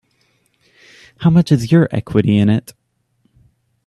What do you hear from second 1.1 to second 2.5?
How much is your equity in